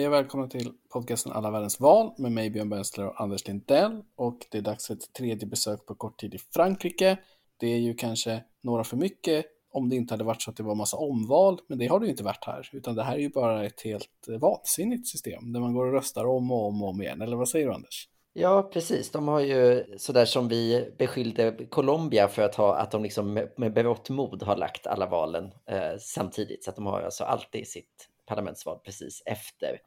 [0.00, 4.02] Hej och välkomna till podcasten Alla världens val med mig Björn Bensler och Anders Lindell.
[4.16, 7.18] Och det är dags för ett tredje besök på kort tid i Frankrike.
[7.56, 10.62] Det är ju kanske några för mycket om det inte hade varit så att det
[10.62, 13.18] var massa omval, men det har det ju inte varit här, utan det här är
[13.18, 16.82] ju bara ett helt eh, vansinnigt system där man går och röstar om och om
[16.82, 17.22] och om igen.
[17.22, 18.08] Eller vad säger du Anders?
[18.32, 19.10] Ja, precis.
[19.10, 23.52] De har ju sådär som vi beskyllde Colombia för att ha, att de liksom med,
[23.56, 26.64] med berått mod har lagt alla valen eh, samtidigt.
[26.64, 29.80] Så att de har alltså alltid sitt parlamentsval precis efter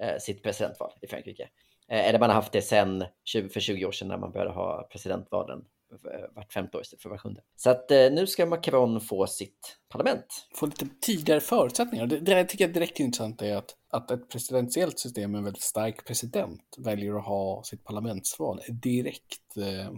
[0.00, 1.42] eh, sitt presidentval i Frankrike.
[1.88, 4.50] Eh, eller man har haft det sen 20, för 20 år sedan när man började
[4.50, 7.42] ha presidentvalen eh, vart femte år istället för var sjunde.
[7.56, 10.48] Så att nu ska Macron få sitt parlament.
[10.54, 12.06] Få lite tidigare förutsättningar.
[12.06, 15.44] Det, det jag tycker jag direkt intressant är att, att ett presidentiellt system med en
[15.44, 19.90] väldigt stark president väljer att ha sitt parlamentsval direkt eh,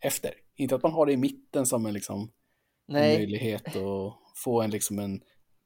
[0.00, 0.34] efter.
[0.56, 2.30] Inte att man har det i mitten som en, liksom,
[2.88, 5.20] möjlighet att få en, liksom en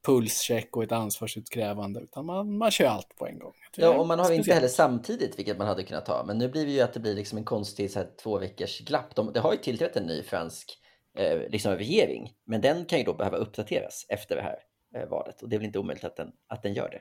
[0.06, 3.52] pulscheck och ett ansvarsutkrävande, utan man, man kör allt på en gång.
[3.76, 4.46] Ja, och man har speciellt.
[4.46, 6.24] inte heller samtidigt, vilket man hade kunnat ha.
[6.24, 8.80] Men nu blir det ju att det blir liksom en konstig så här, två veckors
[8.80, 9.14] glapp.
[9.14, 10.78] De, det har ju tillträtt en ny fransk
[11.18, 14.58] eh, liksom regering, men den kan ju då behöva uppdateras efter det här
[14.94, 17.00] eh, valet och det är väl inte omöjligt att den, att den gör det.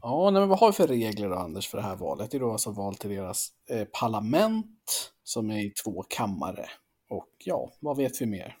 [0.00, 2.30] Ja, nej, men vad har vi för regler då, Anders, för det här valet?
[2.30, 6.66] Det är då alltså val till deras eh, parlament som är i två kammare.
[7.10, 8.56] Och ja, vad vet vi mer?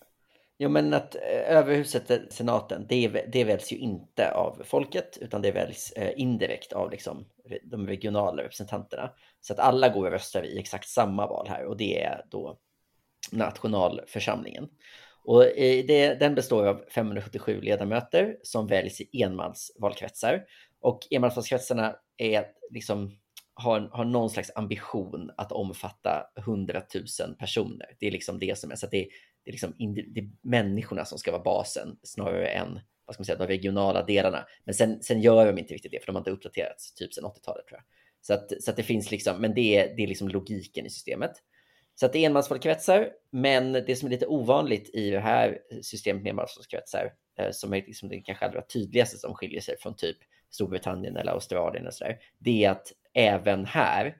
[0.60, 5.42] Jo, men att eh, överhuset, eh, senaten, det, det väljs ju inte av folket, utan
[5.42, 7.26] det väljs eh, indirekt av liksom,
[7.62, 9.10] de regionala representanterna.
[9.40, 12.58] Så att alla går och röstar i exakt samma val här och det är då
[13.32, 14.68] nationalförsamlingen.
[15.24, 15.42] Och
[15.86, 20.44] det, den består av 577 ledamöter som väljs i enmansvalkretsar.
[20.80, 23.18] Och enmansvalkretsarna är liksom,
[23.54, 26.82] har, har någon slags ambition att omfatta 100
[27.20, 27.96] 000 personer.
[27.98, 29.08] Det är liksom det som är, så att det,
[29.48, 29.74] det är, liksom
[30.14, 34.04] det är människorna som ska vara basen snarare än vad ska man säga, de regionala
[34.04, 34.46] delarna.
[34.64, 37.24] Men sen, sen gör de inte riktigt det, för de har inte uppdaterats typ sedan
[37.24, 37.82] 80-talet tror jag.
[38.20, 40.90] Så att, så att det finns liksom, men det är, det är liksom logiken i
[40.90, 41.32] systemet.
[41.94, 46.22] Så att det är enmansvalkretsar, men det som är lite ovanligt i det här systemet
[46.22, 50.16] med enmansvalkretsar, eh, som är liksom det kanske allra tydligaste som skiljer sig från typ
[50.50, 54.16] Storbritannien eller Australien och sådär, det är att även här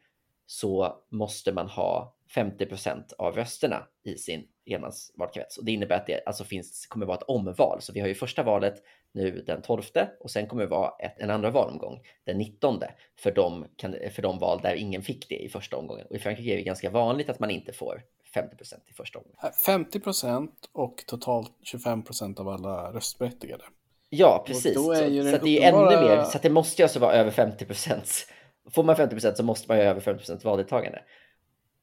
[0.46, 5.58] så måste man ha 50% av rösterna i sin enmansvalkrets.
[5.58, 7.78] Och det innebär att det alltså finns, kommer vara ett omval.
[7.80, 9.82] Så vi har ju första valet nu den 12
[10.20, 12.80] och sen kommer det vara ett, en andra valomgång den 19
[13.18, 13.66] för de,
[14.10, 16.06] för de val där ingen fick det i första omgången.
[16.10, 18.02] Och i Frankrike är det ganska vanligt att man inte får
[18.34, 19.38] 50% i första omgången.
[19.66, 23.64] 50% och totalt 25% av alla röstberättigade.
[24.10, 24.74] Ja, precis.
[24.74, 25.98] Så, så, det är uppenbara...
[25.98, 26.24] ännu mer.
[26.24, 28.26] Så det måste alltså vara över 50%
[28.70, 30.98] Får man 50% så måste man ju ha över 50% valdeltagande.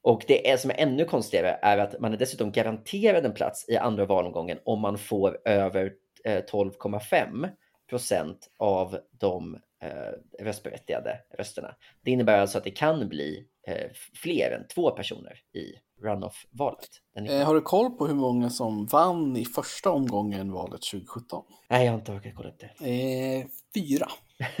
[0.06, 3.68] Och det är, som är ännu konstigare är att man är dessutom garanterad en plats
[3.68, 5.92] i andra valomgången om man får över
[6.24, 7.50] 12,5 eh,
[7.90, 11.74] procent av de eh, röstberättigade rösterna.
[12.04, 15.72] Det innebär alltså att det kan bli eh, fler än två personer i
[16.02, 16.88] runoff-valet.
[17.28, 21.44] Eh, har du koll på hur många som vann i första omgången valet 2017?
[21.70, 22.90] Nej, jag har inte orkat kolla upp det.
[22.90, 24.08] Eh, fyra.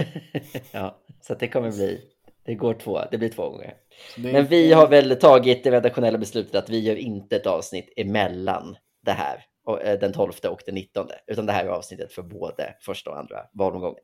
[0.72, 2.15] ja, så det kommer bli
[2.46, 3.74] det går två, det blir två gånger.
[4.16, 8.76] Men vi har väl tagit det redaktionella beslutet att vi gör inte ett avsnitt emellan
[9.04, 9.44] det här,
[9.82, 13.18] eh, den 12 och den 19, utan det här är avsnittet för både första och
[13.18, 14.02] andra valomgången.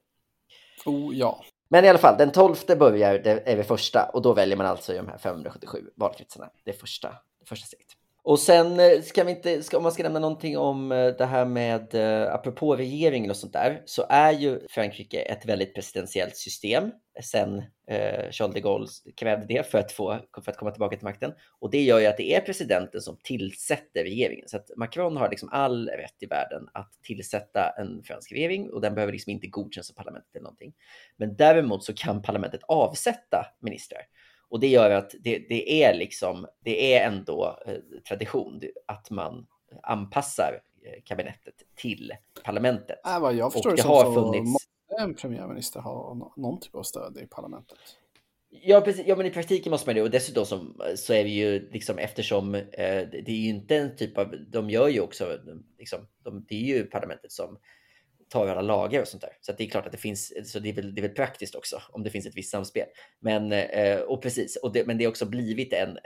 [0.87, 1.45] Oh ja.
[1.69, 4.67] Men i alla fall, den 12 börjar, det är det första, och då väljer man
[4.67, 7.09] alltså i de här 577 valkretsarna, det första,
[7.41, 7.92] det första steget.
[8.25, 11.27] Och sen eh, ska vi inte, ska, om man ska nämna någonting om eh, det
[11.27, 16.37] här med, eh, apropå regeringen och sånt där, så är ju Frankrike ett väldigt presidentiellt
[16.37, 16.91] system
[17.21, 21.05] sen eh, Charles de Gaulle krävde det för att, få, för att komma tillbaka till
[21.05, 21.33] makten.
[21.59, 24.49] Och det gör ju att det är presidenten som tillsätter regeringen.
[24.49, 28.81] Så att Macron har liksom all rätt i världen att tillsätta en fransk regering och
[28.81, 30.73] den behöver liksom inte godkännas av parlamentet eller någonting.
[31.17, 34.03] Men däremot så kan parlamentet avsätta ministrar.
[34.53, 37.75] Och det gör att det, det är liksom, det är ändå eh,
[38.09, 39.47] tradition att man
[39.83, 42.13] anpassar eh, kabinettet till
[42.45, 43.01] parlamentet.
[43.07, 44.53] Äh, vad jag förstår och det, det har funnits...
[44.53, 44.69] måste
[44.99, 47.79] en premiärminister ha någon typ av stöd i parlamentet.
[48.51, 49.07] Ja, precis.
[49.07, 50.03] ja, men i praktiken måste man det.
[50.03, 52.63] Och dessutom som, så är vi ju liksom eftersom eh,
[53.13, 55.39] det är ju inte en typ av, de gör ju också,
[55.79, 57.59] liksom, de, det är ju parlamentet som
[58.33, 59.37] tar alla lagar och sånt där.
[59.41, 61.55] Så det är klart att det finns, så det är väl, det är väl praktiskt
[61.55, 62.87] också om det finns ett visst samspel.
[63.21, 65.99] Men, eh, och precis, och det, men det har också blivit en,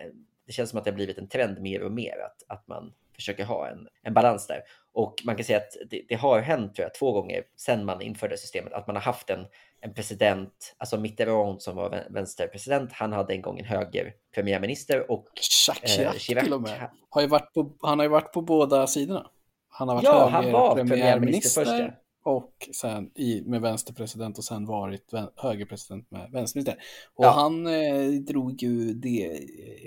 [0.47, 2.93] det känns som att det har blivit en trend mer och mer att, att man
[3.15, 4.63] försöker ha en, en balans där.
[4.93, 8.03] Och man kan säga att det, det, har hänt tror jag, två gånger sedan man
[8.03, 9.47] införde systemet att man har haft en,
[9.81, 15.27] en president, alltså Mitterrand som var vänsterpresident, han hade en gång en höger premiärminister och
[15.69, 16.91] Jacques eh, Chirac till och med.
[17.11, 19.31] Har ju varit på, han har ju varit på båda sidorna.
[19.69, 21.97] Han har varit ja, han var premiärminister först.
[22.27, 26.83] Och sen i, med vänsterpresident och sen varit vän, högerpresident med vänsterminister.
[27.15, 27.31] Och Ja.
[27.31, 29.41] han eh, drog ju det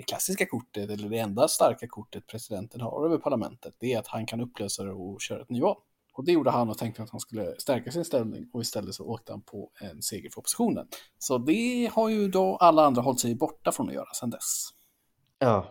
[0.06, 4.26] klassiska kortet, eller det enda starka kortet presidenten har över parlamentet, det är att han
[4.26, 5.76] kan upplösa det och köra ett nyval.
[6.12, 9.04] Och det gjorde han och tänkte att han skulle stärka sin ställning och istället så
[9.04, 10.86] åkte han på en seger för oppositionen.
[11.18, 14.68] Så det har ju då alla andra hållit sig borta från att göra sedan dess.
[15.38, 15.66] Ja.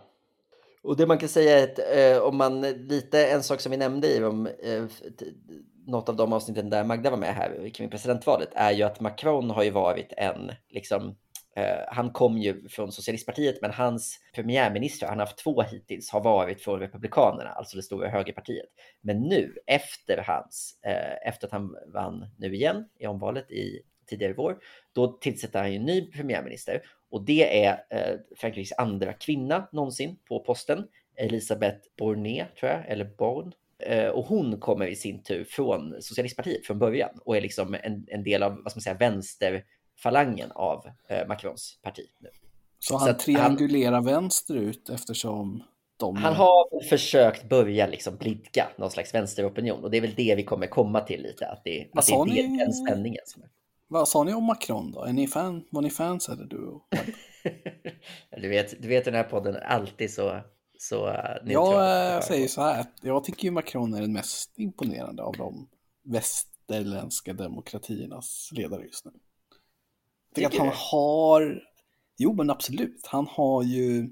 [0.82, 1.78] Och det man kan säga är att
[2.18, 4.84] eh, om man lite, en sak som vi nämnde i om, eh,
[5.90, 9.50] något av de avsnitten där Magda var med här kring presidentvalet är ju att Macron
[9.50, 11.16] har ju varit en, liksom,
[11.56, 16.20] eh, han kom ju från socialistpartiet men hans premiärminister, han har haft två hittills, har
[16.20, 18.68] varit från Republikanerna, alltså det stora högerpartiet.
[19.00, 24.32] Men nu efter hans, eh, efter att han vann nu igen i omvalet i tidigare
[24.32, 24.58] i vår,
[24.92, 30.16] då tillsätter han ju en ny premiärminister och det är eh, Frankrikes andra kvinna någonsin
[30.28, 33.52] på posten, Elisabeth Bournet tror jag, eller Born.
[33.82, 38.04] Eh, och hon kommer i sin tur från socialistpartiet från början och är liksom en,
[38.08, 42.06] en del av, vad ska man säga, vänsterfalangen av eh, Macrons parti.
[42.20, 42.28] Nu.
[42.78, 45.62] Så han Så att han- triangulerar vänsterut eftersom
[45.96, 46.16] de...
[46.16, 50.44] Han har försökt börja liksom blidka någon slags vänsteropinion och det är väl det vi
[50.44, 52.58] kommer komma till lite, att det, att det är ni?
[52.58, 53.22] den spänningen.
[53.26, 53.48] Som är.
[53.88, 55.04] Vad sa ni om Macron då?
[55.04, 56.80] Är ni fan, var ni fans eller du?
[58.40, 60.40] du, vet, du vet den här podden är alltid så,
[60.80, 61.52] så uh, neutral.
[61.52, 65.68] Jag äh, säger så här, jag tycker ju Macron är den mest imponerande av de
[66.04, 69.10] västerländska demokratiernas ledare just nu.
[70.34, 70.74] Jag tycker att han du?
[70.76, 71.62] har,
[72.18, 74.10] jo men absolut, han har ju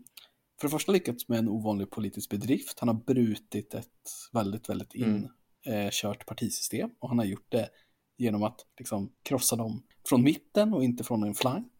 [0.60, 2.80] för det första lyckats med en ovanlig politisk bedrift.
[2.80, 5.28] Han har brutit ett väldigt, väldigt Mm.
[5.66, 7.68] inkört partisystem och han har gjort det
[8.16, 11.72] genom att liksom krossa dem från mitten och inte från en flank.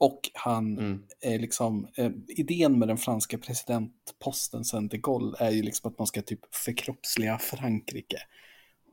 [0.00, 1.02] Och han Mm.
[1.20, 5.98] är liksom, eh, idén med den franska presidentposten sen de Gaulle är ju liksom att
[5.98, 8.18] man ska typ förkroppsliga Frankrike.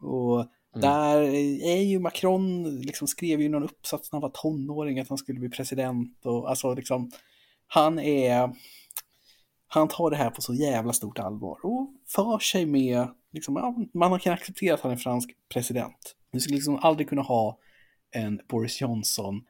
[0.02, 0.81] Och Mm.
[0.81, 1.22] där
[1.66, 5.40] är ju Macron, liksom skrev ju någon uppsats när han var tonåring att han skulle
[5.40, 7.12] bli president och alltså liksom,
[7.68, 8.56] han är,
[9.68, 13.75] han tar det här på så jävla stort allvar och för sig med, liksom, ja,
[14.10, 16.16] man kan acceptera att han är fransk president.
[16.31, 17.58] Vi skulle liksom aldrig kunna ha
[18.12, 19.42] en Boris Johnson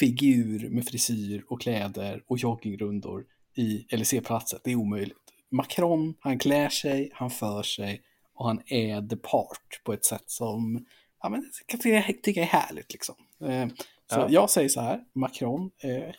[0.00, 3.24] figur med frisyr och kläder och joggingrundor
[3.56, 4.60] i LEC-palatset.
[4.64, 5.16] Det är omöjligt.
[5.50, 8.02] Macron, han klär sig, han för sig
[8.34, 10.86] och han är the part på ett sätt som
[11.22, 12.92] ja, men, jag tycker tycker är härligt.
[12.92, 13.14] Liksom.
[13.40, 13.68] Eh,
[14.12, 14.26] Så Ja.
[14.30, 16.14] jag säger så här, Macron, eh,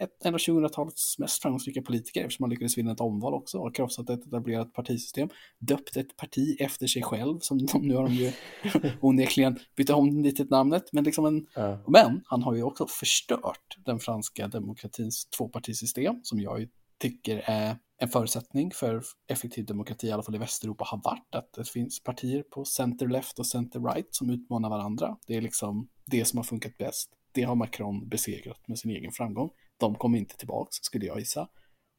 [0.00, 3.74] ett, en av 2000-talets mest framgångsrika politiker eftersom han lyckades vinna ett omval också och
[3.74, 5.28] krossat ett etablerat partisystem.
[5.58, 8.32] Döpt ett parti efter sig själv, som de, nu har de ju
[9.00, 10.84] onekligen bytt om lite namnet.
[10.92, 11.84] Men, liksom en, Ja.
[11.88, 16.68] men han har ju också förstört den franska demokratins tvåpartisystem som jag
[16.98, 21.52] tycker är en förutsättning för effektiv demokrati, i alla fall i Västeuropa, har varit att
[21.52, 25.16] det finns partier på center-left och center-right som utmanar varandra.
[25.26, 27.10] Det är liksom det som har funkat bäst.
[27.32, 29.50] Det har Macron besegrat med sin egen framgång.
[29.80, 31.48] De kommer inte tillbaks, skulle jag gissa.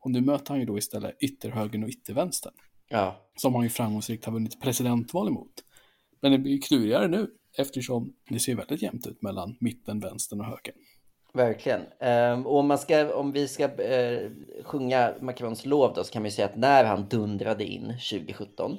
[0.04, 2.54] Och nu möter han ju då istället ytterhögern och yttervänstern,
[2.90, 3.30] ja.
[3.36, 5.54] som han ju framgångsrikt har vunnit presidentval emot.
[6.22, 10.40] Men det blir ju klurigare nu, eftersom det ser väldigt jämnt ut mellan mitten, vänstern
[10.40, 10.76] och högern.
[11.34, 11.82] Verkligen.
[12.00, 14.30] Ehm, och om, man ska, om vi ska eh,
[14.64, 18.78] sjunga Macrons lov då så kan man ju säga att när han dundrade in 2017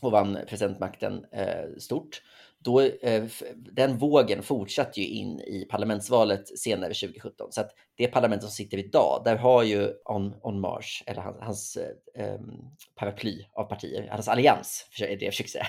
[0.00, 2.22] och vann presidentmakten eh, stort,
[2.64, 7.52] då, eh, den vågen fortsatte ju in i parlamentsvalet senare 2017.
[7.52, 11.38] Så att det parlament som sitter idag, där har ju On, On Mars, eller hans,
[11.40, 11.78] hans
[12.18, 15.66] um, paraply av partier, hans allians, är det jag försöker säga,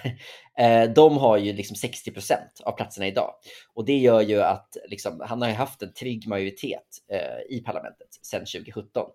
[0.83, 3.33] eh, de har ju liksom 60 procent av platserna idag.
[3.73, 7.61] Och det gör ju att liksom, han har ju haft en trygg majoritet eh, i
[7.61, 9.05] parlamentet sedan 2017.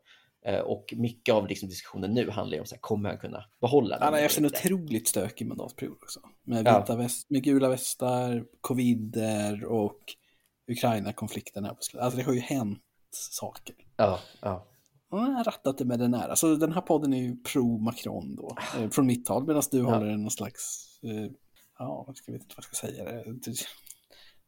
[0.46, 3.44] Eh, och mycket av liksom, diskussionen nu handlar ju om så här, kommer han kunna
[3.60, 6.20] behålla den Han har haft en otroligt stökig mandatperiod också.
[6.44, 6.80] Med, Ja.
[6.80, 9.98] vita väst, med gula västar, covider och
[10.70, 12.04] Ukraina-konflikten här på slutet.
[12.04, 13.74] Alltså det har ju hänt saker.
[13.96, 14.66] Ja, ja.
[15.10, 16.28] Han har rattat det med den här.
[16.28, 19.84] Alltså den här podden är ju pro-Macron då, eh, från mitt håll, medan du Ja.
[19.94, 21.30] håller någon slags, eh,
[21.78, 23.04] ja, jag vet inte vad jag ska säga.
[23.04, 23.52] Det-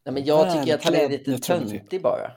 [0.04, 1.71] Nej, men jag tycker att han är lite neutralitet.
[1.80, 2.30] töntig bara.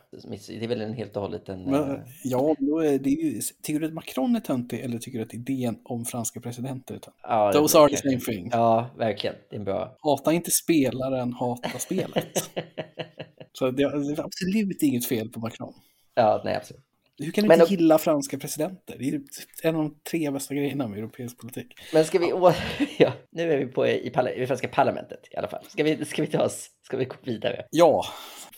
[0.48, 1.64] Det är väl en helt och hållet en...
[1.64, 5.18] Men, eh, ja, då är det ju, tycker du att Macron är töntig eller tycker
[5.20, 7.20] du att idén om franska presidenter är töntig?
[7.24, 8.50] ja, det- Those are the same thing.
[8.52, 9.36] Ja, verkligen.
[9.50, 9.98] Det är bra...
[10.00, 12.50] Hata inte spelaren, hata spelet.
[13.54, 15.74] Så det är absolut inget fel på Macron.
[16.16, 16.84] ja, nej, absolut.
[17.18, 18.96] Hur kan du inte gilla franska presidenter?
[19.00, 19.22] Det är
[19.70, 21.68] en av de tre bästa grejerna med europeisk politik.
[21.94, 22.34] Men ska vi...
[22.34, 22.52] Å...
[22.98, 24.32] Ja, nu är vi på i, parla...
[24.32, 25.64] i franska parlamentet i alla fall.
[25.68, 26.70] Ska vi, ska vi ta oss...
[26.86, 27.66] Ska vi gå vidare?
[27.72, 28.06] Ja,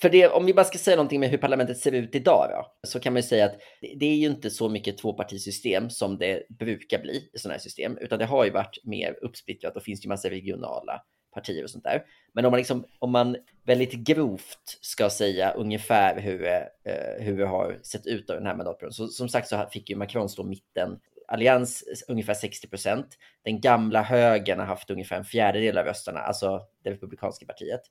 [0.01, 2.87] För det, om vi bara ska säga någonting med hur parlamentet ser ut idag då,
[2.87, 6.17] så kan man ju säga att det- det är ju inte så mycket tvåpartisystem som
[6.17, 9.83] det brukar bli i sådana här system, utan det har ju varit mer uppsplittrat och
[9.83, 11.01] finns ju massa regionala
[11.33, 12.01] partier och sånt där.
[12.35, 17.45] Men om man, liksom, om man väldigt grovt ska säga ungefär hur, eh, hur det
[17.45, 18.93] har sett ut av den här mandatperioden.
[18.93, 23.07] Så som sagt så fick ju Macron stå mitten allians ungefär 60 procent.
[23.43, 27.81] Den gamla högern har haft ungefär en fjärdedel av rösterna, alltså det republikanska partiet.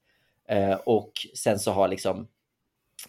[0.48, 2.28] Eh, och sen så har liksom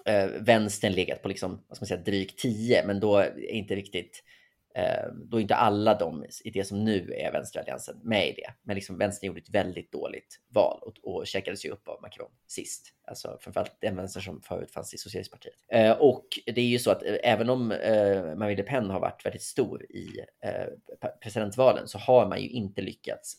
[0.05, 3.75] eh, vänstern legat på liksom, vad ska man säga, drygt 10, men då är inte
[3.75, 4.34] riktigt Eh,
[4.75, 8.53] Eh, då är inte alla de i det som nu är vänsteralliansen med i det.
[8.63, 12.31] Men liksom vänstern gjorde ett väldigt dåligt val och, och checkades ju upp av Macron
[12.47, 12.93] sist.
[13.07, 15.53] Alltså framförallt den vänster som förut fanns i Socialistpartiet.
[15.71, 18.99] Eh, och det är ju så att eh, även om eh, Marine Le Pen har
[18.99, 20.07] varit väldigt stor i
[20.43, 23.35] eh, presidentvalen så har man ju inte lyckats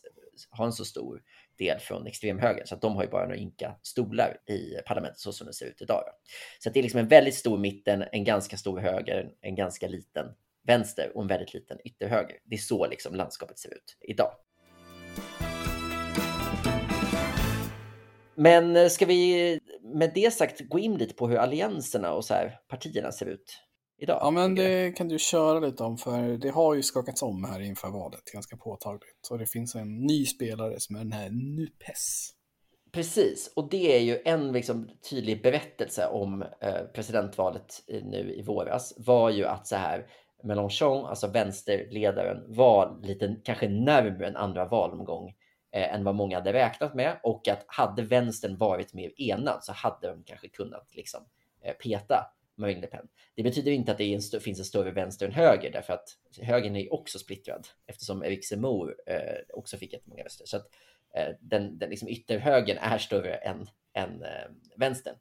[0.50, 1.23] ha en så stor
[1.59, 2.66] del från extremhögern.
[2.66, 5.66] Så att de har ju bara några inka stolar i parlamentet så som det ser
[5.66, 6.02] ut idag.
[6.59, 9.88] Så att det är liksom en väldigt stor mitten, en ganska stor höger, en ganska
[9.88, 10.26] liten
[10.67, 12.37] vänster och en väldigt liten ytterhöger.
[12.45, 14.31] Det är så liksom landskapet ser ut idag.
[18.37, 22.35] Men eh, ska vi med det sagt gå in lite på hur allianserna och så
[22.35, 23.61] här partierna ser ut
[23.99, 24.19] idag?
[24.23, 27.61] Ja, men det kan du köra lite om, för det har ju skakats om här
[27.61, 29.29] inför valet ganska påtagligt.
[29.31, 32.33] Och det finns en ny spelare som är den här Nupes.
[32.93, 38.95] Precis, och det är ju en liksom tydlig berättelse om eh, presidentvalet nu i våras
[38.97, 40.07] var ju att så här
[40.43, 45.35] Mélenchon, alltså vänsterledaren, var lite kanske närmare en andra valomgång
[45.73, 49.73] eh, än vad många hade räknat med och att hade vänstern varit mer enad så
[49.73, 51.21] hade de kanske kunnat liksom,
[51.62, 53.09] eh, peta Marine Le Pen.
[53.35, 56.09] Det betyder inte att det en finns en större vänster än höger därför att
[56.40, 60.47] högern är också splittrad eftersom Eric Zemmour eh, också fick jättemånga röster.
[60.47, 60.66] Så att
[61.14, 65.16] eh, den, den liksom ytterhögern är större än, än eh, vänstern.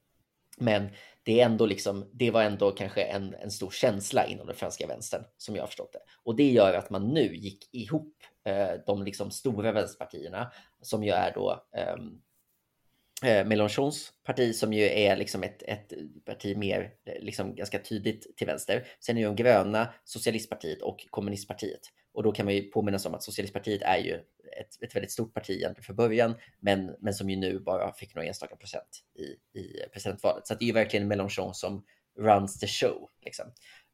[0.58, 0.90] Men
[1.24, 4.88] det, är ändå liksom, det var ändå kanske en, en stor känsla inom den franska
[4.88, 6.00] vänstern som jag har förstått det.
[6.24, 8.14] Och det gör att man nu gick ihop
[8.46, 11.96] eh, de liksom stora vänsterpartierna som ju är då eh,
[13.24, 15.94] Eh, Mélenchons parti som ju är liksom ett, ett
[16.26, 18.88] parti mer eh, liksom ganska tydligt till vänster.
[19.00, 21.82] Sen är ju de gröna, socialistpartiet och kommunistpartiet.
[22.14, 24.14] Och då kan man ju påminna sig om att socialistpartiet är ju
[24.60, 28.16] ett, ett väldigt stort parti egentligen för början, men, men som ju nu bara fick
[28.16, 30.48] några enstaka procent i, i presidentvalet.
[30.48, 31.84] Så det är ju verkligen Mélenchon som
[32.18, 33.10] runs the show.
[33.26, 33.46] Liksom.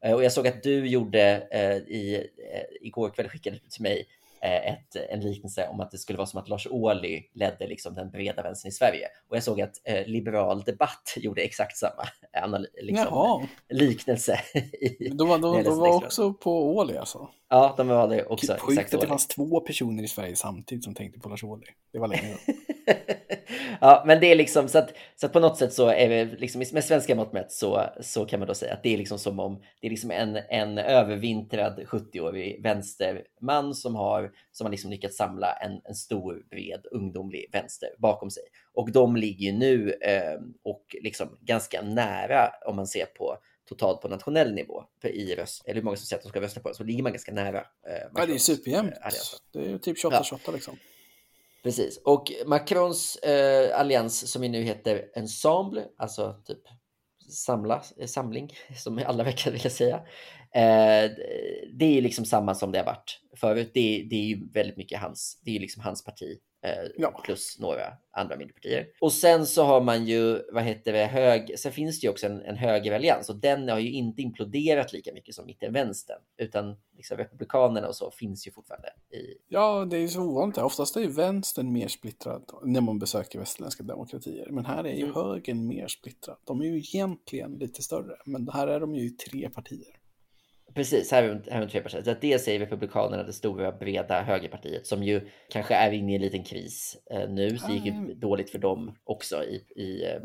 [0.04, 3.82] Eh, och jag såg att du gjorde eh, i, eh, igår kväll skickade du till
[3.82, 4.06] mig
[4.48, 8.10] ett, en liknelse om att det skulle vara som att Lars Ohly ledde liksom den
[8.10, 9.08] breda vänstern i Sverige.
[9.28, 12.08] Och jag såg att eh, Liberal Debatt gjorde exakt samma
[12.82, 14.40] liksom, liknelse.
[14.54, 17.28] I, de var, de, de var också på Ohly alltså?
[17.48, 18.56] Ja, de var det också.
[18.58, 21.66] Sjukt att det fanns två personer i Sverige samtidigt som tänkte på Lars Ohly.
[21.92, 22.36] Det var länge
[23.80, 26.24] Ja, men det är liksom så att, så att på något sätt så är det
[26.24, 29.18] liksom med svenska mått mätt så, så kan man då säga att det är liksom
[29.18, 34.90] som om det är liksom en, en övervintrad 70-årig vänsterman som har, som har liksom
[34.90, 38.42] lyckats samla en, en stor, bred, ungdomlig vänster bakom sig.
[38.74, 43.36] Och de ligger ju nu eh, och liksom ganska nära om man ser på
[43.68, 46.60] totalt på nationell nivå i röst, eller hur många som säger att de ska rösta
[46.60, 47.58] på det, så ligger man ganska nära.
[47.58, 48.92] Eh, ja, det är superjämnt.
[48.92, 49.10] Eh,
[49.52, 50.52] det är typ 28-28 ja.
[50.52, 50.76] liksom.
[51.62, 56.62] Precis, och Macrons eh, allians som ju nu heter Ensemble, alltså typ
[57.30, 60.00] samla, samling som alla verkar vilja säga.
[60.54, 61.10] Eh,
[61.72, 63.70] det är liksom samma som det har varit förut.
[63.74, 67.20] Det, det är ju väldigt mycket hans, det är ju liksom hans parti Eh, ja.
[67.24, 68.86] plus några andra mindre partier.
[69.00, 72.26] Och sen så har man ju, vad heter det, hög, sen finns det ju också
[72.26, 77.16] en, en högerallians och den har ju inte imploderat lika mycket som mitten-vänstern, utan liksom
[77.16, 79.38] republikanerna och så finns ju fortfarande i.
[79.48, 80.58] Ja, det är ju så ovanligt.
[80.58, 85.02] Oftast är ju vänstern mer splittrad när man besöker västerländska demokratier, men här är ju
[85.02, 85.14] mm.
[85.14, 86.36] högern mer splittrad.
[86.44, 90.01] De är ju egentligen lite större, men här är de ju tre partier.
[90.74, 92.02] Precis, här har vi tre partier.
[92.02, 96.22] Så dels är Republikanerna det stora breda högerpartiet som ju kanske är inne i en
[96.22, 97.58] liten kris eh, nu.
[97.58, 98.20] Så det gick ju mm.
[98.20, 100.20] dåligt för dem också i, i eh,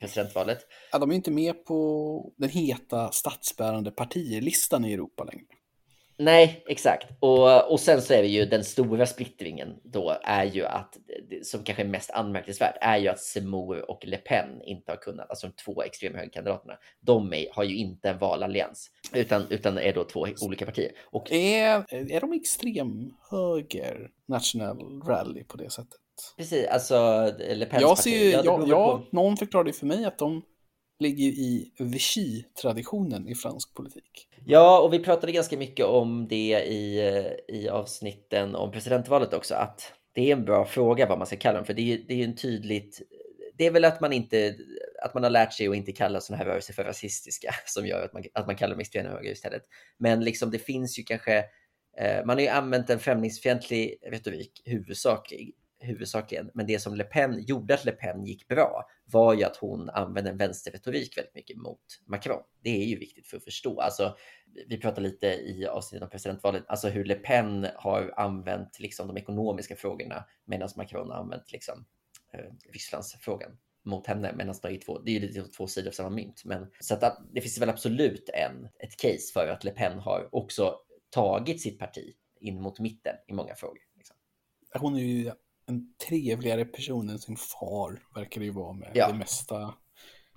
[0.00, 0.58] presidentvalet.
[0.92, 5.46] Ja, de är inte med på den heta statsbärande partilistan i Europa längre.
[6.18, 7.08] Nej, exakt.
[7.20, 10.96] Och, och sen så är det ju den stora splittringen då är ju att,
[11.42, 15.30] som kanske är mest anmärkningsvärt, är ju att Zemmour och Le Pen inte har kunnat,
[15.30, 20.04] alltså de två extremhögerkandidaterna, de är, har ju inte en valallians, utan, utan är då
[20.04, 20.92] två olika partier.
[21.04, 25.98] Och, är, är de extremhöger National Rally på det sättet?
[26.36, 28.46] Precis, alltså Le Pens jag ser, parti.
[28.46, 30.42] Ja, ja, ja, någon förklarade för mig att de
[31.02, 34.28] ligger i Vichy-traditionen i fransk politik.
[34.44, 39.54] Ja, och vi pratade ganska mycket om det i, eh, i avsnitten om presidentvalet också,
[39.54, 42.14] att det är en bra fråga vad man ska kalla dem, för det är, det
[42.14, 43.02] är en tydligt
[43.56, 44.56] det är väl att man inte
[45.02, 48.04] att man har lärt sig att inte kalla sådana här rörelser för rasistiska som gör
[48.04, 49.62] att man, att man kallar dem extrema höger istället.
[49.98, 51.44] Men liksom det finns ju kanske,
[51.98, 56.50] eh, man har ju använt en främlingsfientlig retorik huvudsaklig, huvudsakligen.
[56.54, 59.90] Men det som Le Pen gjorde att Le Pen gick bra var ju att hon
[59.90, 62.42] använde en vänsterretorik väldigt mycket mot Macron.
[62.62, 63.80] Det är ju viktigt för att förstå.
[63.80, 64.16] Alltså,
[64.68, 69.16] vi pratade lite i avsnittet om presidentvalet, alltså hur Le Pen har använt liksom, de
[69.16, 71.84] ekonomiska frågorna medan Macron har använt liksom,
[72.32, 74.32] eh, Rysslandsfrågan mot henne.
[74.36, 76.42] Medan de är två, det är ju lite två sidor av samma mynt.
[76.44, 80.28] Men, så att det finns väl absolut en, ett case för att Le Pen har
[80.32, 80.78] också
[81.10, 83.82] tagit sitt parti in mot mitten i många frågor.
[83.96, 84.16] Liksom.
[84.74, 85.32] Hon är ju
[85.72, 89.08] en trevligare person än sin far, verkar det ju vara med ja.
[89.08, 89.74] det mesta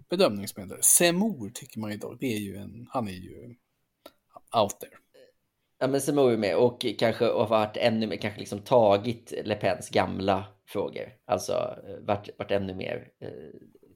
[0.10, 0.77] bedömningsmedel.
[0.82, 3.56] Semor tycker man då, det är ju en, han är ju
[4.62, 4.98] out there.
[5.80, 9.56] Ja, men Semor är med och kanske har varit ännu mer, kanske liksom tagit Le
[9.56, 11.54] Pens gamla frågor, alltså
[11.88, 13.30] eh, varit, varit ännu mer eh,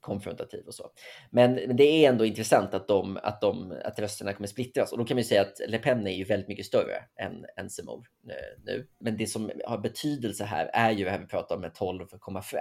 [0.02, 0.92] konfrontativ och så.
[1.30, 4.98] Men, men, det är ändå intressant att, de, att, de, att rösterna kommer splittras och
[4.98, 7.70] då kan man ju säga att Le Pen är ju väldigt mycket större än, än
[7.70, 8.88] Zemmour eh, nu.
[9.00, 12.60] Men det som har betydelse här är ju det här vi pratar om med 12,5.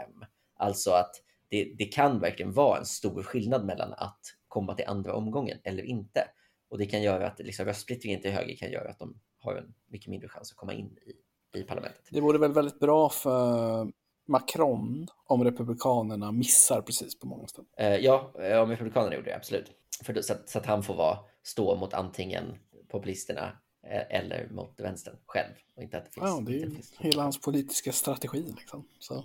[0.56, 1.10] Alltså att
[1.48, 5.82] det, det kan verkligen vara en stor skillnad mellan att komma till andra omgången eller
[5.82, 6.24] inte.
[6.70, 9.74] Och det kan göra att liksom, röstsplittringen till höger kan göra att de har en
[9.86, 12.02] mycket mindre chans att komma in i, i parlamentet.
[12.10, 13.92] Det vore väl väldigt bra för
[14.28, 17.68] Macron om Republikanerna missar precis på många ställen.
[17.76, 19.70] Eh, ja, eh, om Republikanerna gjorde det, absolut.
[20.04, 22.58] För, så, att, så att han får vara, stå mot antingen
[22.88, 23.52] populisterna
[23.86, 25.52] eh, eller mot vänstern själv.
[25.76, 28.54] Och inte att det finns, ja, det är ju hela hans politiska strategi.
[28.58, 28.84] Liksom.
[28.98, 29.24] Så,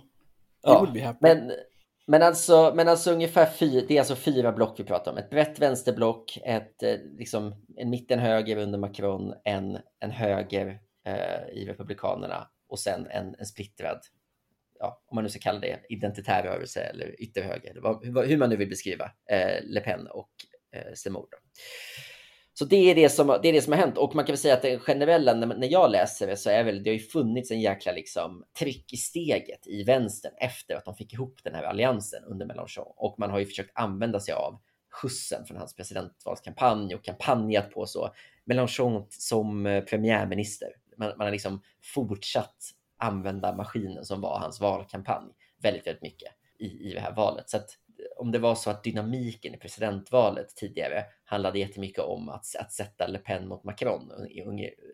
[0.62, 1.52] ja, men,
[2.06, 5.18] men, alltså, men alltså ungefär fyra, det är alltså fyra block vi pratar om.
[5.18, 6.82] Ett brett vänsterblock, ett,
[7.18, 13.46] liksom, en mittenhöger under Macron, en, en höger eh, i Republikanerna och sen en, en
[13.46, 14.00] splittrad
[14.84, 18.50] ja, om man nu ska kalla det identitär rörelse eller ytterhöger, eller vad, hur man
[18.50, 20.30] nu vill beskriva eh, Le Pen och
[20.76, 21.26] eh, Zemmour.
[22.56, 24.38] Så det är det, som, det är det som har hänt och man kan väl
[24.38, 27.50] säga att det generella, när jag läser det så är väl, det har ju funnits
[27.50, 31.62] en jäkla liksom tryck i steget i vänstern efter att de fick ihop den här
[31.62, 36.94] alliansen under Mélenchon och man har ju försökt använda sig av skjutsen från hans presidentvalskampanj
[36.94, 40.68] och kampanjat på så Mélenchon som eh, premiärminister.
[40.96, 42.56] Man, man har liksom fortsatt
[42.96, 47.50] använda maskinen som var hans valkampanj väldigt, väldigt mycket i, i det här valet.
[47.50, 47.70] Så att
[48.16, 53.06] om det var så att dynamiken i presidentvalet tidigare handlade jättemycket om att, att sätta
[53.06, 54.12] Le Pen mot Macron,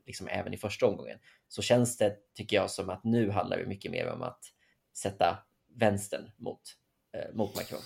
[0.07, 3.67] liksom även i första omgången, så känns det, tycker jag, som att nu handlar det
[3.67, 4.41] mycket mer om att
[4.97, 5.39] sätta
[5.77, 6.61] vänstern mot,
[7.13, 7.81] eh, mot Macron.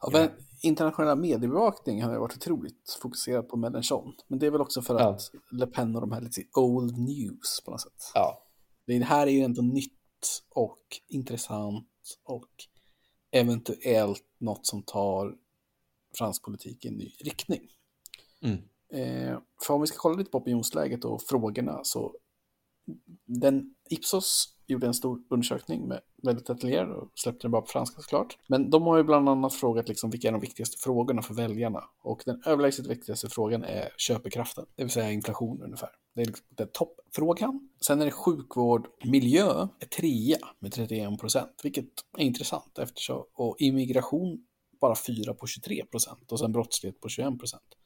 [0.00, 0.30] Ja, men
[0.62, 4.12] internationella mediebevakning har varit otroligt fokuserad på Mélenchon.
[4.28, 5.40] Men det är väl också för att ja.
[5.50, 8.10] Le Pen och de här lite old news på något sätt.
[8.14, 8.41] Ja,
[8.86, 11.88] det här är ju ändå nytt och intressant
[12.24, 12.50] och
[13.30, 15.36] eventuellt något som tar
[16.18, 17.68] fransk politik i en ny riktning.
[18.42, 18.58] Mm.
[18.92, 22.16] Eh, för om vi ska kolla lite på opinionsläget och frågorna så
[23.24, 28.02] den Ipsos gjorde en stor undersökning med väldigt detaljerad och släppte den bara på franska
[28.02, 28.38] såklart.
[28.46, 31.84] Men de har ju bland annat frågat liksom vilka är de viktigaste frågorna för väljarna.
[32.02, 35.90] Och den överlägset viktigaste frågan är köpekraften, det vill säga inflation ungefär.
[36.14, 37.68] Det är liksom den toppfrågan.
[37.80, 43.56] Sen är det sjukvård, miljö är trea med 31 procent, vilket är intressant eftersom, och
[43.58, 44.46] immigration
[44.80, 47.76] bara 4 på 23 procent och sen brottslighet på 21 procent.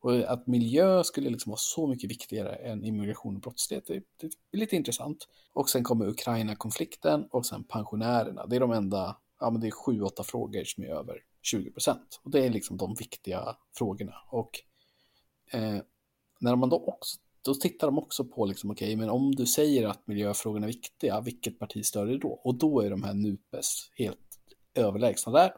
[0.00, 4.30] Och att miljö skulle liksom vara så mycket viktigare än immigration och brottslighet, det, det
[4.52, 5.28] är lite intressant.
[5.52, 8.46] Och sen kommer Ukraina-konflikten och sen pensionärerna.
[8.46, 11.70] Det är de enda, ja men det är sju, åtta frågor som är över 20
[11.70, 12.20] procent.
[12.22, 14.14] Och det är liksom de viktiga frågorna.
[14.30, 14.60] Och
[15.52, 15.78] eh,
[16.40, 19.46] när man då också, då tittar de också på liksom, okej, okay, men om du
[19.46, 22.40] säger att miljöfrågorna är viktiga, vilket parti stödjer då?
[22.44, 24.18] Och då är de här NUPES helt
[24.74, 25.52] överlägsna där.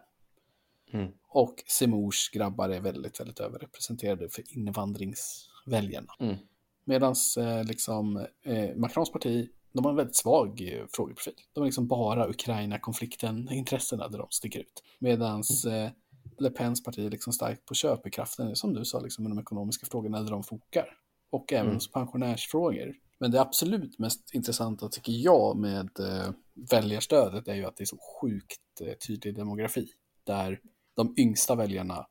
[0.92, 1.12] Mm.
[1.29, 6.12] Och Semors grabbar är väldigt, väldigt överrepresenterade för invandringsväljarna.
[6.20, 6.37] Mm.
[6.85, 11.35] Medan eh, liksom, eh, Macrons parti, de har en väldigt svag eh, frågeprofil.
[11.53, 14.83] De är liksom bara Ukraina-konflikten-intressena där de sticker ut.
[14.98, 15.85] Medan mm.
[15.85, 15.90] eh,
[16.38, 19.87] Le Pens parti är liksom starkt på köpekraften, som du sa, liksom, med de ekonomiska
[19.87, 20.96] frågorna där de fokar.
[21.30, 21.74] Och även mm.
[21.74, 22.94] hos pensionärsfrågor.
[23.18, 26.30] Men det absolut mest intressanta tycker jag med eh,
[26.70, 29.88] väljarstödet är ju att det är så sjukt eh, tydlig demografi.
[30.24, 30.60] Där
[30.96, 32.06] de yngsta väljarna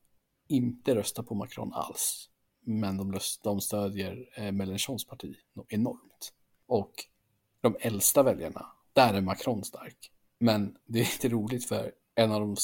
[0.47, 2.29] inte röstar på Macron alls.
[2.65, 5.35] Men de, de stödjer eh, Mélenchons parti
[5.67, 6.33] enormt.
[6.67, 6.93] Och
[7.61, 10.11] de äldsta väljarna, där är Macron stark.
[10.39, 12.55] Men det är lite roligt för en av de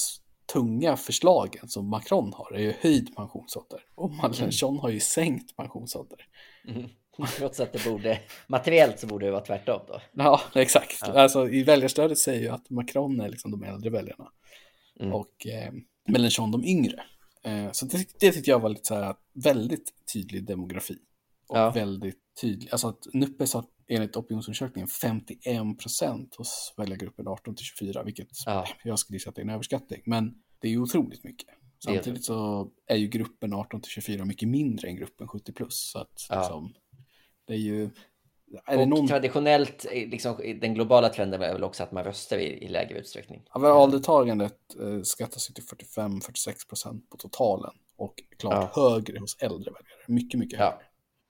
[0.52, 3.80] tunga förslagen som Macron har är ju höjd pensionsålder.
[3.94, 4.80] Och Mélenchon mm.
[4.80, 6.18] har ju sänkt pensionsålder.
[6.68, 6.88] Mm.
[7.36, 10.00] Trots att det borde, materiellt så borde det vara tvärtom då.
[10.12, 11.00] Ja, exakt.
[11.00, 11.22] Ja.
[11.22, 14.28] Alltså i väljarstödet säger ju att Macron är liksom de äldre väljarna.
[15.00, 15.12] Mm.
[15.12, 15.72] Och eh,
[16.08, 17.02] Mélenchon de yngre.
[17.44, 20.98] Eh, så det, det tyckte jag var lite så här väldigt tydlig demografi.
[21.48, 21.70] Och ja.
[21.70, 28.02] väldigt tydlig, alltså att Nuppes har enligt opinionsundersökningen 51 procent hos väljargruppen 18 till 24,
[28.02, 28.66] vilket Ja.
[28.84, 30.02] jag skulle gissa att det är en överskattning.
[30.06, 31.48] Men det är ju otroligt mycket.
[31.84, 35.90] Samtidigt så är ju gruppen 18 till 24 mycket mindre än gruppen 70 plus.
[35.92, 36.38] Så att Ja.
[36.40, 36.74] liksom,
[37.46, 37.90] det är ju...
[38.66, 39.08] Är Och någon...
[39.08, 42.98] traditionellt, eh, liksom, den globala trenden är väl också att man röstar i, i lägre
[42.98, 43.42] utsträckning.
[43.54, 50.04] Ja, valdeltagandet eh, skattas till 45-46 procent på totalen och klart högre hos äldre väljare.
[50.08, 50.74] Mycket, mycket högre.
[50.80, 50.82] Ja.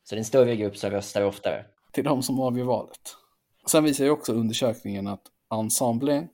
[0.05, 1.67] Så det är en större grupp som röstar oftare.
[1.97, 3.17] Till de som avgör valet.
[3.67, 6.29] Sen visar ju också undersökningen att Ensemble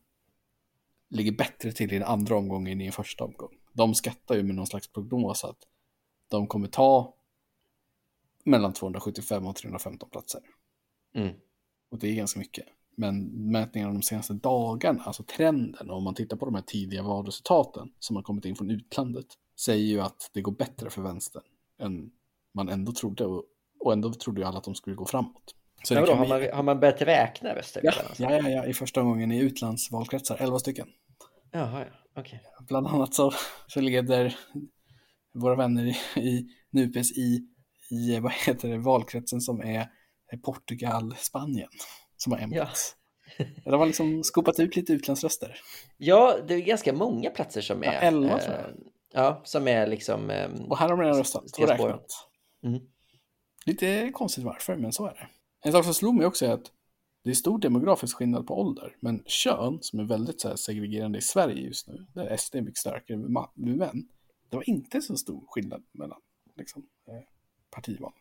[1.09, 3.51] ligger bättre till i den andra omgången än i en första omgång.
[3.73, 5.57] De skattar ju med någon slags prognos att
[6.29, 7.15] de kommer ta
[8.45, 10.41] mellan 275 och 315 platser.
[11.15, 11.35] Mm.
[11.91, 12.67] Och det är ganska mycket.
[12.97, 17.93] Men mätningarna de senaste dagarna, alltså trenden, om man tittar på de här tidiga valresultaten
[17.99, 21.45] som har kommit in från utlandet, säger ju att det går bättre för vänstern
[21.79, 22.11] än
[22.53, 23.27] man ändå trodde.
[23.27, 23.45] Och,
[23.85, 25.55] och ändå trodde ju alla att de skulle gå framåt.
[25.85, 27.81] Så Ja, kan har, bli- man, har man börjat räkna röster?
[27.85, 30.89] ja, ja, ja, ja, i första gången i utlandsvalkretsar, 11 stycken.
[31.51, 32.21] Jaha, ja.
[32.21, 32.43] Okej.
[32.69, 33.33] Bland annat så,
[33.67, 34.37] så leder
[35.35, 37.47] våra vänner i, i NUPES i,
[37.91, 39.87] i vad heter det, valkretsen som är
[40.43, 41.69] Portugal, Spanien,
[42.17, 42.65] som har en Ja.
[42.65, 42.97] plats.
[43.65, 45.61] De har liksom skopat ut lite utlandsröster.
[45.97, 47.87] Ja, det är ganska många platser som är...
[47.87, 48.65] Ja, elva, tror jag.
[48.69, 48.75] eh,
[49.15, 50.31] Ja, som är liksom...
[50.31, 52.07] ehm, Och här har de redan röstat och räknat.
[52.65, 52.81] Mm.
[53.67, 55.29] Lite konstigt varför, men så är det.
[55.65, 56.73] En sak som slog mig också är att
[57.25, 61.23] det är stor demografisk skillnad på ålder, men kön, som är väldigt så segregerande i
[61.23, 64.09] Sverige just nu, där SD är mycket starkare med män,
[64.51, 66.21] det var inte så stor skillnad mellan
[66.57, 67.15] liksom, eh,
[67.71, 68.13] partival.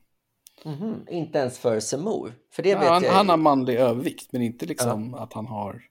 [0.65, 2.33] mhm, Inte ens för Semor.
[2.51, 3.11] För det Ja, vet han, jag.
[3.11, 5.83] han har manlig övervikt, men inte liksom att han har...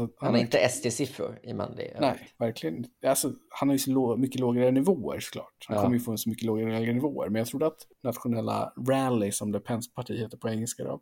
[0.00, 1.96] Alltså, han har inte ST-siffror i manlig.
[2.00, 5.64] Nej, verkligen alltså, Han har ju så mycket lågre nivåer såklart.
[5.68, 5.82] Han Ja.
[5.82, 7.28] kommer ju få så mycket lågre nivåer.
[7.28, 11.00] Men jag trodde att nationella rally, som det Pence parti heter på engelska då,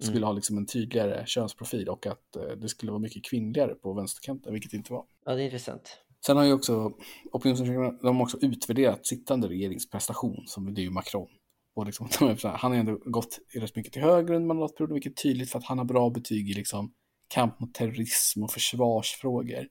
[0.00, 0.26] skulle Mm.
[0.26, 4.52] ha liksom en tydligare könsprofil och att eh, det skulle vara mycket kvinnligare på vänsterkanten,
[4.52, 5.04] vilket det inte var.
[5.24, 5.98] Ja, det är intressant.
[6.26, 6.92] Sen har ju också
[7.32, 11.28] opinionsundersökningarna, de har också utvärderat sittande regeringsprestation, som det är ju Macron.
[11.74, 12.08] Och liksom,
[12.44, 15.64] han har ändå gått rätt mycket till höger under mandatperioden, vilket är tydligt för att
[15.64, 16.92] han har bra betyg i liksom
[17.30, 19.68] kamp mot terrorism och försvarsfrågor.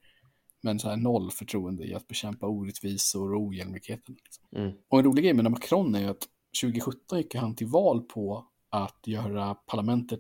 [0.61, 4.15] Men så här noll förtroende i att bekämpa orättvisor och ojämlikheten.
[4.23, 4.45] Liksom.
[4.55, 4.71] Mm.
[4.89, 6.27] Och en rolig grej med Macron är ju att
[6.61, 10.19] 2017 gick han till val på att göra parlamentet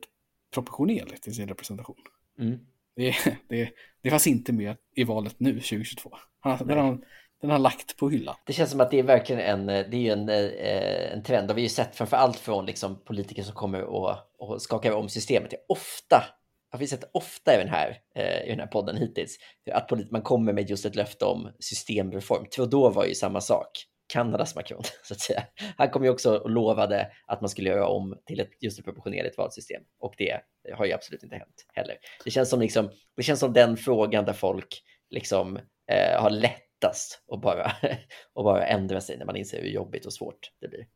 [0.53, 1.95] proportionerligt i sin representation.
[2.39, 2.59] Mm.
[2.95, 3.15] Det,
[3.49, 3.69] det,
[4.01, 6.11] det fanns inte med i valet nu 2022.
[6.39, 6.99] Han, den, har,
[7.41, 8.35] den har lagt på hyllan.
[8.45, 11.47] Det känns som att det är verkligen en, det är ju en, eh, en trend.
[11.47, 15.09] Vi har ju sett framför allt från liksom politiker som kommer och, och skakar om
[15.09, 15.49] systemet.
[15.49, 16.23] Det är ofta,
[16.71, 19.37] har vi sett ofta även här eh, i den här podden hittills,
[19.71, 22.45] att polit- man kommer med just ett löfte om systemreform.
[22.45, 23.67] Trudeau var ju samma sak.
[24.13, 25.43] Kanadas Macron, så att säga.
[25.77, 28.85] Han kom ju också och lovade att man skulle göra om till ett just ett
[28.85, 29.83] proportionerligt valsystem.
[29.99, 30.41] Och det
[30.73, 31.95] har ju absolut inte hänt heller.
[32.23, 35.57] Det känns som, liksom, det känns som den frågan där folk liksom,
[35.91, 37.71] eh, har lättast att bara,
[38.33, 40.87] och bara ändra sig när man inser hur jobbigt och svårt det blir.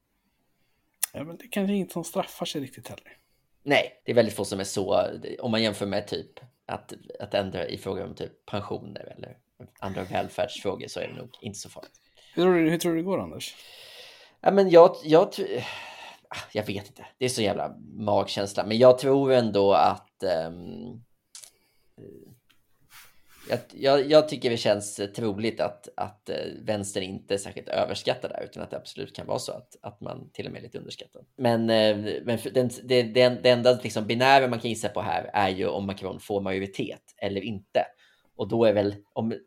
[1.13, 3.17] Ja, men det kanske inte som straffar sig riktigt heller.
[3.63, 5.08] Nej, det är väldigt få som är så,
[5.39, 9.38] om man jämför med typ att, att ändra i frågor om typ pensioner eller
[9.80, 11.99] andra välfärdsfrågor så är det nog inte så farligt.
[12.36, 13.56] Hur tror du, hur tror du det går Anders?
[14.41, 15.28] Ja, men jag, jag,
[16.28, 21.04] ah, jag vet inte, det är så jävla magkänsla, men jag tror ändå att ehm,
[23.49, 28.32] jag, jag, jag tycker det känns troligt att, att eh, vänstern inte är särskilt överskattad
[28.32, 30.63] där, utan att det absolut kan vara så att, att man till och med är
[30.63, 31.25] lite underskattad.
[31.38, 35.29] Men, eh, men den, det, den, det enda liksom binära man kan gissa på här
[35.34, 37.86] är ju om Macron får majoritet eller inte.
[38.36, 39.38] Och då är väl, om, eh,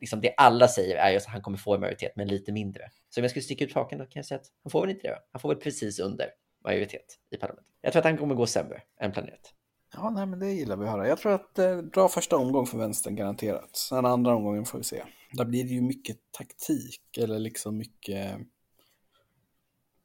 [0.00, 2.82] liksom det alla säger är ju att han kommer få en majoritet, men lite mindre.
[3.10, 4.90] Så om jag skulle sticka ut hakan då kan jag säga att han får väl
[4.90, 5.18] inte det.
[5.32, 6.26] Han får väl precis under
[6.64, 7.74] majoritet i parlamentet.
[7.80, 9.54] Jag tror att han kommer gå sämre än planerat.
[9.94, 11.08] Ja, nej, men det gillar vi att höra.
[11.08, 13.76] Jag tror att eh, bra första omgång för vänstern garanterat.
[13.76, 15.04] Sen andra omgången får vi se.
[15.32, 18.38] Där blir det ju mycket taktik eller liksom mycket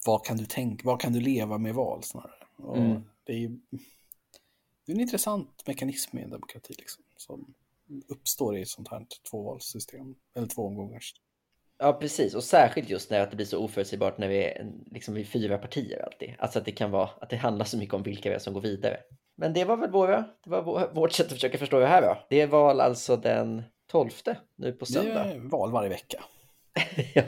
[0.05, 2.47] vad kan du tänka, vad kan du leva med val snarare.
[2.75, 3.01] Mm.
[3.23, 3.51] Det är
[4.89, 7.53] det är en intressant mekanism i en demokrati liksom, som
[8.07, 11.13] uppstår i ett sånt här tvåvalssystem, eller två omgångars.
[11.77, 12.35] Ja, precis.
[12.35, 16.05] Och särskilt just när det blir så oförutsägbart när vi är, liksom vi fyra partier
[16.05, 16.35] alltid.
[16.39, 18.53] Alltså att det kan vara, att det handlar så mycket om vilka vi är som
[18.53, 18.97] går vidare.
[19.39, 22.01] Men det var väl våra, det var vår, vårt sätt att försöka förstå det här
[22.01, 22.17] då.
[22.29, 24.09] Det är val alltså den 12
[24.55, 25.25] nu på Det söndag.
[25.25, 26.23] är val varje vecka.
[27.15, 27.23] ja.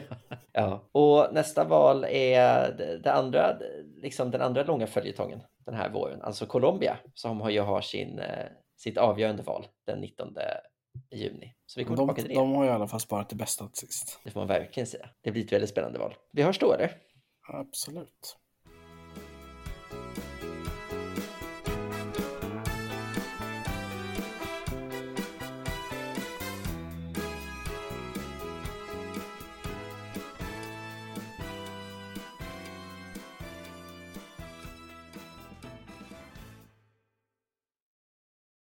[0.52, 3.56] ja, och nästa val är det, det andra,
[4.02, 8.18] liksom den andra långa följetongen den här våren, alltså Colombia som har ju har sin,
[8.18, 8.46] eh,
[8.76, 10.36] sitt avgörande val den 19
[11.10, 11.54] juni.
[11.66, 12.34] Så vi kommer De, tillbaka till det.
[12.34, 14.20] de har ju i alla fall sparat det bästa till sist.
[14.24, 15.08] Det får man verkligen säga.
[15.20, 16.14] Det blir ett väldigt spännande val.
[16.32, 16.92] Vi hörs då eller?
[17.52, 18.36] Absolut.